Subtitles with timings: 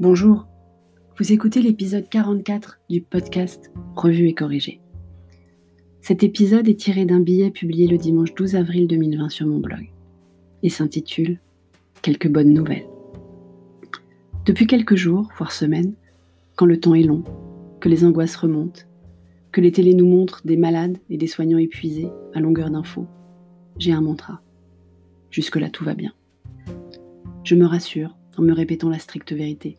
[0.00, 0.48] Bonjour,
[1.16, 4.80] vous écoutez l'épisode 44 du podcast Revue et corrigé.
[6.00, 9.92] Cet épisode est tiré d'un billet publié le dimanche 12 avril 2020 sur mon blog
[10.64, 11.38] et s'intitule
[12.02, 12.88] Quelques bonnes nouvelles.
[14.44, 15.94] Depuis quelques jours, voire semaines,
[16.56, 17.22] quand le temps est long,
[17.78, 18.82] que les angoisses remontent,
[19.52, 23.06] que les télés nous montrent des malades et des soignants épuisés à longueur d'infos,
[23.78, 24.42] j'ai un mantra.
[25.30, 26.12] Jusque-là, tout va bien.
[27.44, 29.78] Je me rassure en me répétant la stricte vérité.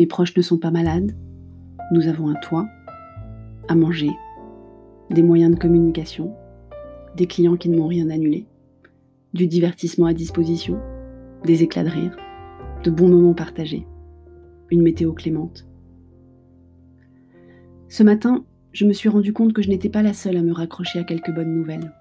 [0.00, 1.14] Mes proches ne sont pas malades,
[1.92, 2.66] nous avons un toit,
[3.68, 4.08] à manger,
[5.10, 6.32] des moyens de communication,
[7.18, 8.46] des clients qui ne m'ont rien annulé,
[9.34, 10.78] du divertissement à disposition,
[11.44, 12.16] des éclats de rire,
[12.82, 13.86] de bons moments partagés,
[14.70, 15.68] une météo clémente.
[17.88, 20.54] Ce matin, je me suis rendu compte que je n'étais pas la seule à me
[20.54, 21.92] raccrocher à quelques bonnes nouvelles.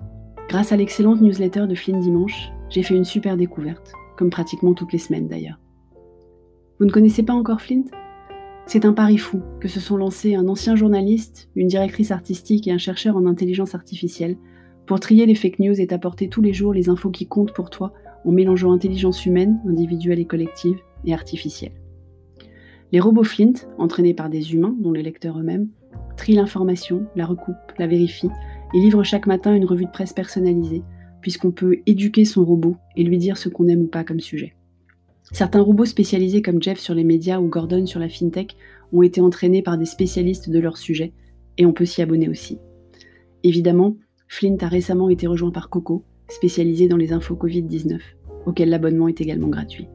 [0.47, 4.93] Grâce à l'excellente newsletter de Flynn Dimanche, j'ai fait une super découverte, comme pratiquement toutes
[4.93, 5.59] les semaines d'ailleurs.
[6.79, 7.83] Vous ne connaissez pas encore Flint?
[8.65, 12.71] C'est un pari fou que se sont lancés un ancien journaliste, une directrice artistique et
[12.71, 14.37] un chercheur en intelligence artificielle
[14.85, 17.69] pour trier les fake news et t'apporter tous les jours les infos qui comptent pour
[17.69, 17.91] toi
[18.23, 21.73] en mélangeant intelligence humaine, individuelle et collective, et artificielle.
[22.93, 25.67] Les robots Flint, entraînés par des humains, dont les lecteurs eux-mêmes,
[26.15, 28.31] trient l'information, la recoupent, la vérifient
[28.73, 30.83] et livrent chaque matin une revue de presse personnalisée,
[31.19, 34.55] puisqu'on peut éduquer son robot et lui dire ce qu'on aime ou pas comme sujet.
[35.31, 38.55] Certains robots spécialisés comme Jeff sur les médias ou Gordon sur la fintech
[38.91, 41.13] ont été entraînés par des spécialistes de leur sujet,
[41.57, 42.57] et on peut s'y abonner aussi.
[43.43, 43.95] Évidemment,
[44.27, 47.99] Flint a récemment été rejoint par Coco, spécialisé dans les infos Covid-19,
[48.45, 49.87] auquel l'abonnement est également gratuit.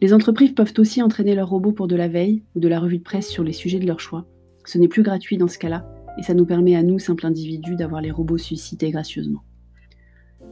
[0.00, 2.98] Les entreprises peuvent aussi entraîner leurs robots pour de la veille ou de la revue
[2.98, 4.26] de presse sur les sujets de leur choix.
[4.64, 5.86] Ce n'est plus gratuit dans ce cas-là,
[6.18, 9.42] et ça nous permet à nous, simples individus, d'avoir les robots suscités gracieusement.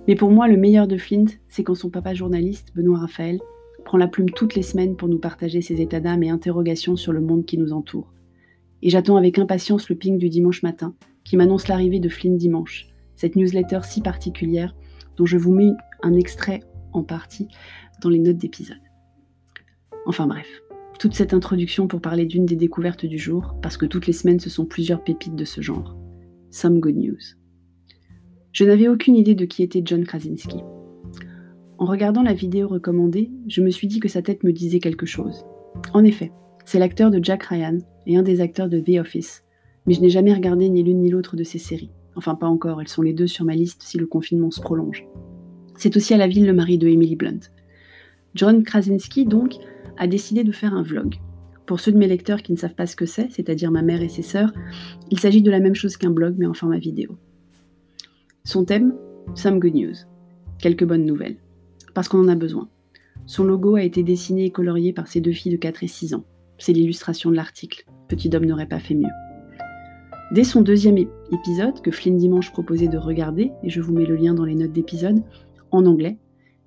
[0.07, 3.41] Mais pour moi, le meilleur de Flint, c'est quand son papa journaliste, Benoît Raphaël,
[3.87, 7.13] prend la plume toutes les semaines pour nous partager ses états d'âme et interrogations sur
[7.13, 8.13] le monde qui nous entoure.
[8.83, 12.89] Et j'attends avec impatience le ping du dimanche matin, qui m'annonce l'arrivée de Flynn Dimanche,
[13.15, 14.75] cette newsletter si particulière
[15.17, 15.71] dont je vous mets
[16.03, 16.61] un extrait
[16.93, 17.49] en partie
[18.03, 18.83] dans les notes d'épisode.
[20.05, 20.49] Enfin bref,
[20.99, 24.41] toute cette introduction pour parler d'une des découvertes du jour, parce que toutes les semaines
[24.41, 25.97] ce sont plusieurs pépites de ce genre.
[26.51, 27.37] Some good news.
[28.51, 30.59] Je n'avais aucune idée de qui était John Krasinski.
[31.79, 35.05] En regardant la vidéo recommandée, je me suis dit que sa tête me disait quelque
[35.05, 35.45] chose.
[35.93, 36.33] En effet,
[36.65, 39.45] c'est l'acteur de Jack Ryan et un des acteurs de The Office,
[39.87, 41.91] mais je n'ai jamais regardé ni l'une ni l'autre de ces séries.
[42.15, 45.07] Enfin, pas encore, elles sont les deux sur ma liste si le confinement se prolonge.
[45.77, 47.41] C'est aussi à la ville le mari de Emily Blunt.
[48.35, 49.57] John Krasinski, donc,
[49.99, 51.17] a décidé de faire un vlog.
[51.67, 54.01] Pour ceux de mes lecteurs qui ne savent pas ce que c'est, c'est-à-dire ma mère
[54.01, 54.53] et ses sœurs,
[55.11, 57.19] il s'agit de la même chose qu'un blog mais en format vidéo.
[58.45, 58.95] Son thème
[59.35, 59.95] Some good news.
[60.59, 61.37] Quelques bonnes nouvelles
[61.97, 62.69] parce qu'on en a besoin.
[63.25, 66.13] Son logo a été dessiné et colorié par ses deux filles de 4 et 6
[66.13, 66.25] ans.
[66.59, 67.87] C'est l'illustration de l'article.
[68.07, 69.09] Petit homme n'aurait pas fait mieux.
[70.31, 74.17] Dès son deuxième épisode, que Flynn Dimanche proposait de regarder, et je vous mets le
[74.17, 75.23] lien dans les notes d'épisode,
[75.71, 76.19] en anglais,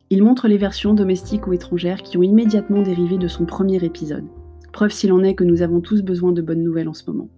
[0.09, 4.25] il montre les versions domestiques ou étrangères qui ont immédiatement dérivé de son premier épisode.
[4.73, 7.29] Preuve s'il en est que nous avons tous besoin de bonnes nouvelles en ce moment.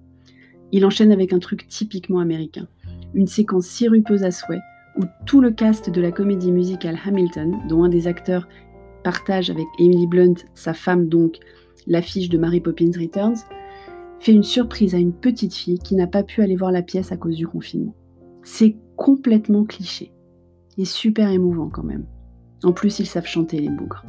[0.72, 2.69] Il enchaîne avec un truc typiquement américain.
[3.13, 4.62] Une séquence sirupeuse à souhait,
[5.01, 8.47] où tout le cast de la comédie musicale Hamilton, dont un des acteurs
[9.03, 11.38] partage avec Emily Blunt, sa femme donc,
[11.88, 13.38] l'affiche de Mary Poppins Returns,
[14.19, 17.12] fait une surprise à une petite fille qui n'a pas pu aller voir la pièce
[17.12, 17.95] à cause du confinement.
[18.44, 20.12] C'est complètement cliché
[20.78, 22.06] et super émouvant quand même.
[22.63, 24.06] En plus, ils savent chanter les bougres.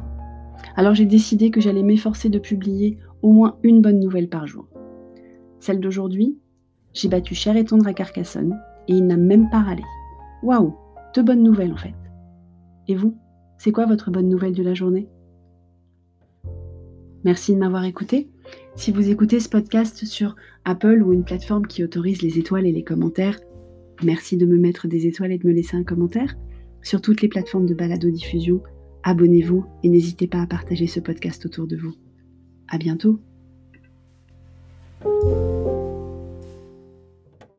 [0.75, 4.67] Alors j'ai décidé que j'allais m'efforcer de publier au moins une bonne nouvelle par jour.
[5.59, 6.37] Celle d'aujourd'hui,
[6.93, 9.83] j'ai battu cher et tendre à Carcassonne et il n'a même pas râlé.
[10.43, 10.75] Waouh,
[11.13, 11.95] deux bonnes nouvelles en fait.
[12.87, 13.17] Et vous,
[13.57, 15.07] c'est quoi votre bonne nouvelle de la journée?
[17.23, 18.29] Merci de m'avoir écouté.
[18.75, 20.35] Si vous écoutez ce podcast sur
[20.65, 23.39] Apple ou une plateforme qui autorise les étoiles et les commentaires,
[24.03, 26.35] merci de me mettre des étoiles et de me laisser un commentaire.
[26.81, 28.61] Sur toutes les plateformes de balado-diffusion,
[29.03, 31.93] abonnez-vous et n'hésitez pas à partager ce podcast autour de vous.
[32.67, 33.19] À bientôt!